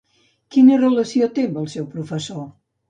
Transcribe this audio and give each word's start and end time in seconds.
Quina 0.55 0.79
relació 0.81 1.31
té 1.37 1.47
amb 1.51 1.63
el 1.67 1.71
seu 1.77 1.89
professor? 1.95 2.45